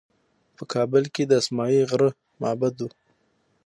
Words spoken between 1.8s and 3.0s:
غره معبد و